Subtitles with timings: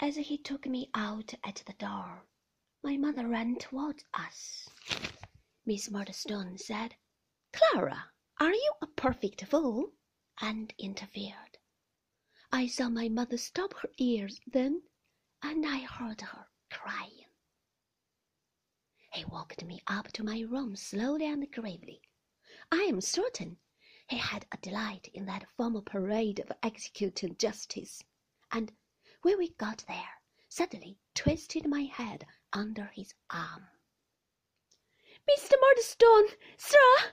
[0.00, 2.24] As he took me out at the door,
[2.84, 4.68] my mother ran towards us.
[5.66, 6.94] Miss Murdstone said,
[7.52, 9.92] Clara, are you a perfect fool?
[10.40, 11.58] and interfered.
[12.52, 14.82] I saw my mother stop her ears then,
[15.42, 17.26] and I heard her crying.
[19.12, 22.02] He walked me up to my room slowly and gravely.
[22.70, 23.58] I am certain
[24.08, 28.04] he had a delight in that formal parade of executing justice,
[28.52, 28.72] and
[29.22, 33.68] when we got there, suddenly twisted my head under his arm.
[35.28, 35.54] Mr.
[35.60, 37.12] Murdstone, sir,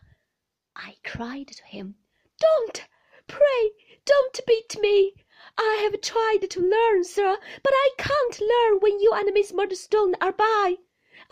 [0.75, 1.95] I cried to him,
[2.39, 2.87] don't,
[3.27, 3.71] pray,
[4.05, 5.13] don't beat me.
[5.57, 10.15] I have tried to learn, sir, but I can't learn when you and Miss Murdstone
[10.21, 10.75] are by.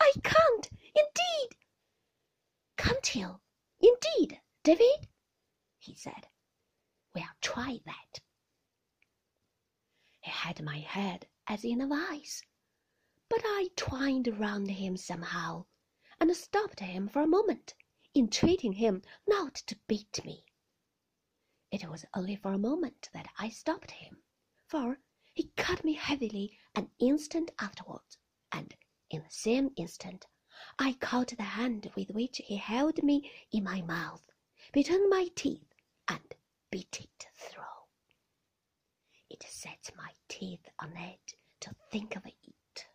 [0.00, 1.56] I can't, indeed.
[2.76, 3.40] Can't you,
[3.80, 5.08] indeed, David?
[5.78, 6.28] he said.
[7.14, 8.20] Well, try that.
[10.46, 12.42] Had my head as in a vice,
[13.30, 15.64] but I twined round him somehow,
[16.20, 17.72] and stopped him for a moment,
[18.14, 20.44] entreating him not to beat me.
[21.70, 24.22] It was only for a moment that I stopped him,
[24.66, 24.98] for
[25.32, 28.18] he cut me heavily an instant afterwards,
[28.52, 28.76] and
[29.08, 30.26] in the same instant
[30.78, 34.28] I caught the hand with which he held me in my mouth,
[34.74, 35.72] between my teeth,
[36.06, 36.34] and
[36.70, 37.13] beat it.
[39.34, 42.86] It sets my teeth on edge to think of it.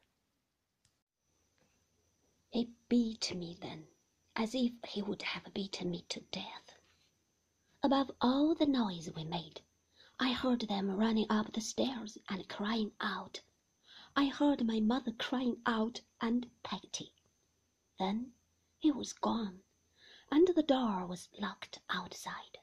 [2.50, 3.90] He beat me then,
[4.38, 6.80] as if he would have beaten me to death.
[7.84, 9.62] Above all the noise we made,
[10.18, 13.42] I heard them running up the stairs and crying out.
[14.16, 17.12] I heard my mother crying out and Peggotty.
[18.00, 18.32] Then
[18.78, 19.64] he was gone,
[20.32, 22.60] and the door was locked outside,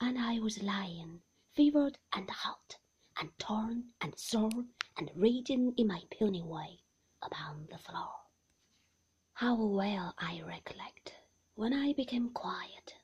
[0.00, 1.22] and I was lying,
[1.52, 2.78] fevered and hot,
[3.18, 4.64] and torn and sore
[4.96, 6.78] and raging in my puny way,
[7.22, 8.12] upon the floor.
[9.34, 11.14] How well I recollect,
[11.54, 12.94] when I became quiet,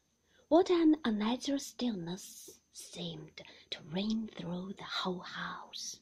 [0.49, 6.00] what an unnatural stillness seemed to reign through the whole house.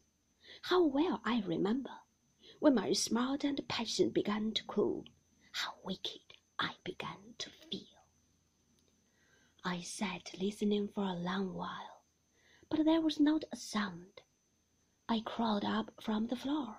[0.62, 1.91] How well I remember,
[2.59, 5.04] when my smart and passion began to cool,
[5.53, 6.21] how wicked
[6.59, 7.81] I began to feel.
[9.65, 11.90] I sat listening for a long while,
[12.70, 14.22] but there was not a sound.
[15.08, 16.76] I crawled up from the floor,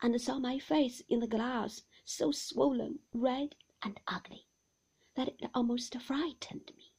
[0.00, 4.46] and saw my face in the glass so swollen, red, and ugly,
[5.16, 6.94] that it almost frightened me.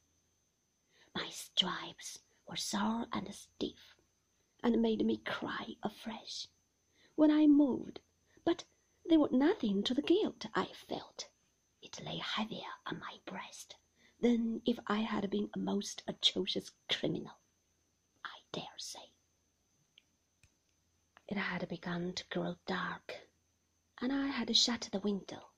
[1.14, 3.94] My stripes were sore and stiff,
[4.62, 6.46] and made me cry afresh
[7.16, 8.00] when I moved,
[8.44, 8.64] but
[9.08, 11.28] they were nothing to the guilt I felt.
[11.80, 13.76] It lay heavier on my breast
[14.20, 17.38] than if I had been a most atrocious criminal,
[18.54, 19.10] dare say.
[21.26, 23.28] It had begun to grow dark,
[24.00, 25.50] and I had shut the window.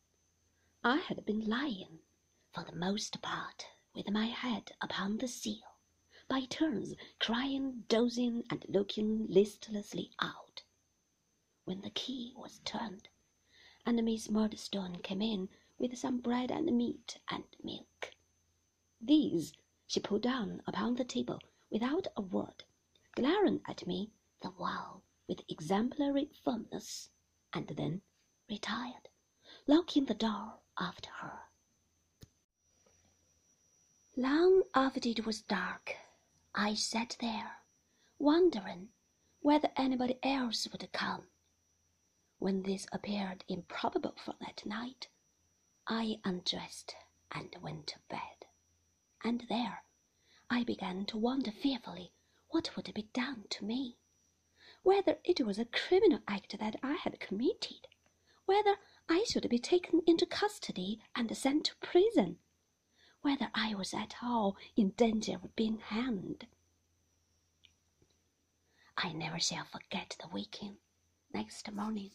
[0.82, 2.00] I had been lying,
[2.54, 5.76] for the most part, with my head upon the sill,
[6.26, 10.62] by turns crying, dozing, and looking listlessly out,
[11.64, 13.08] when the key was turned,
[13.84, 18.14] and Miss Murdstone came in with some bread and meat and milk.
[19.02, 19.52] These
[19.86, 22.64] she put down upon the table without a word,
[23.16, 24.12] glaring at me
[24.43, 27.09] the while with exemplary firmness,
[27.53, 28.03] and then
[28.49, 29.09] retired,
[29.66, 31.41] locking the door after her.
[34.16, 35.97] Long after it was dark,
[36.55, 37.62] I sat there,
[38.19, 38.91] wondering
[39.41, 41.26] whether anybody else would come.
[42.38, 45.09] When this appeared improbable for that night,
[45.87, 46.94] I undressed
[47.32, 48.44] and went to bed,
[49.25, 49.84] and there
[50.50, 52.12] I began to wonder fearfully
[52.48, 53.98] what would be done to me,
[54.82, 57.88] whether it was a criminal act that I had committed,
[58.44, 58.76] whether
[59.08, 62.38] I should be taken into custody and sent to prison
[63.22, 66.46] whether I was at all in danger of being hanged.
[68.96, 70.78] I never shall forget the waking
[71.34, 72.12] next morning,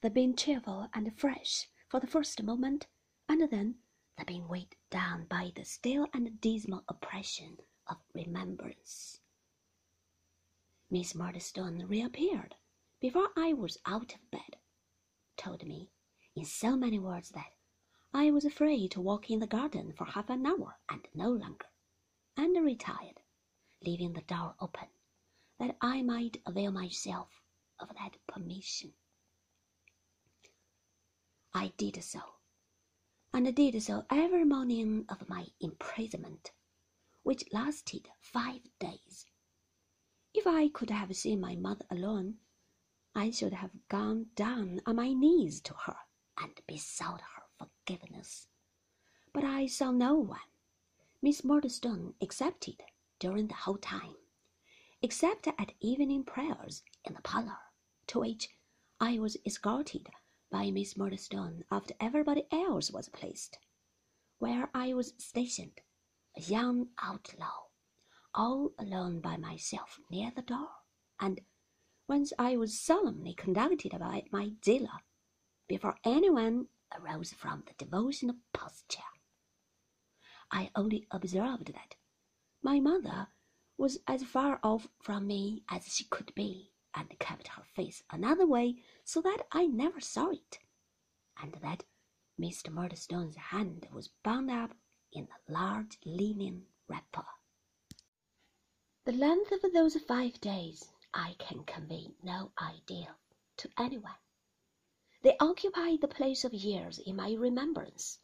[0.00, 2.88] the being cheerful and fresh for the first moment,
[3.28, 3.76] and then
[4.18, 9.20] the being weighed down by the still and dismal oppression of remembrance.
[10.92, 12.54] Miss Murdstone reappeared
[13.00, 14.58] before I was out of bed,
[15.38, 15.90] told me
[16.36, 17.54] in so many words that
[18.12, 21.64] I was afraid to walk in the garden for half an hour and no longer,
[22.36, 23.22] and retired,
[23.82, 24.88] leaving the door open,
[25.58, 27.40] that I might avail myself
[27.78, 28.92] of that permission.
[31.54, 32.20] I did so,
[33.32, 36.52] and did so every morning of my imprisonment,
[37.22, 39.24] which lasted five days.
[40.34, 42.38] If I could have seen my mother alone,
[43.14, 45.96] I should have gone down on my knees to her
[46.38, 48.48] and besought her forgiveness.
[49.34, 50.40] But I saw no one,
[51.20, 52.82] Miss Murdstone excepted,
[53.18, 54.16] during the whole time,
[55.02, 57.58] except at evening prayers in the parlour,
[58.06, 58.48] to which
[58.98, 60.08] I was escorted
[60.50, 63.58] by Miss Murdstone after everybody else was placed,
[64.38, 65.82] where I was stationed,
[66.36, 67.66] a young outlaw,
[68.34, 70.70] all alone by myself near the door,
[71.20, 71.40] and
[72.06, 75.00] whence I was solemnly conducted by my dealer
[75.68, 79.02] before anyone arose from the devotional posture.
[80.50, 81.96] I only observed that
[82.62, 83.28] my mother
[83.78, 88.46] was as far off from me as she could be, and kept her face another
[88.46, 90.58] way so that I never saw it,
[91.40, 91.84] and that
[92.38, 92.70] Mr.
[92.70, 94.76] Murdstone's hand was bound up
[95.12, 97.24] in a large linen wrapper.
[99.04, 103.16] The length of those five days I can convey no idea
[103.56, 104.14] to anyone.
[105.22, 108.20] They occupy the place of years in my remembrance.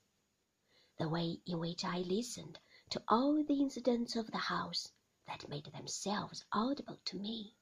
[0.96, 2.60] The way in which I listened
[2.90, 4.92] to all the incidents of the house
[5.26, 7.56] that made themselves audible to me,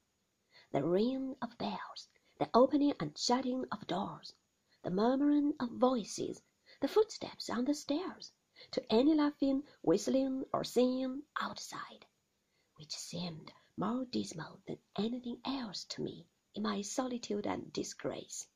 [0.70, 4.34] the ringing of bells, the opening and shutting of doors,
[4.82, 6.42] the murmuring of voices,
[6.82, 8.30] the footsteps on the stairs,
[8.72, 12.04] to any laughing, whistling, or singing outside,
[12.78, 18.46] which seemed more dismal than anything else to me in my solitude and disgrace.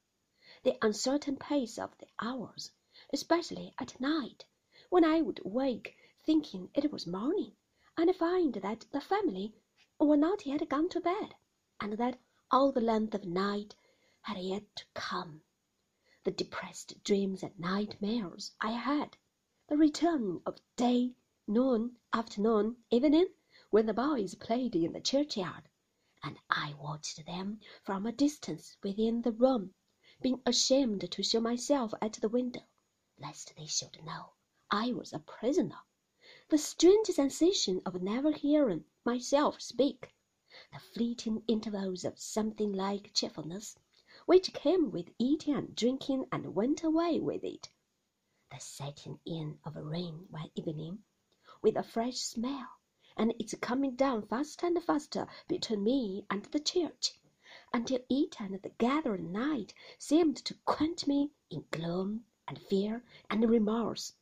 [0.63, 2.71] The uncertain pace of the hours,
[3.15, 4.45] especially at night,
[4.91, 5.97] when I would wake
[6.27, 7.57] thinking it was morning,
[7.97, 9.55] and find that the family
[9.99, 11.35] were not yet gone to bed,
[11.81, 12.21] and that
[12.51, 13.75] all the length of night
[14.21, 15.41] had yet to come.
[16.25, 19.17] The depressed dreams and nightmares I had,
[19.69, 21.15] the return of day,
[21.47, 23.29] noon, afternoon, evening,
[23.73, 25.69] when the boys played in the churchyard,
[26.25, 29.75] and I watched them from a distance within the room,
[30.21, 32.63] being ashamed to show myself at the window,
[33.17, 34.33] lest they should know
[34.73, 35.79] I was a prisoner.
[36.49, 40.13] The strange sensation of never hearing myself speak,
[40.73, 43.79] the fleeting intervals of something like cheerfulness,
[44.27, 47.71] which came with eating and drinking and went away with it,
[48.51, 51.05] the setting in of rain one evening,
[51.63, 52.67] with a fresh smell
[53.21, 57.21] and its coming down faster and faster between me and the church,
[57.71, 63.51] until it and the gathering night seemed to quench me in gloom and fear and
[63.51, 64.15] remorse.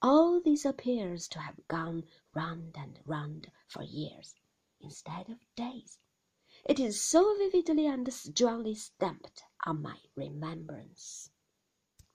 [0.00, 4.36] All this appears to have gone round and round for years
[4.80, 5.98] instead of days.
[6.64, 11.30] It is so vividly and strongly stamped on my remembrance.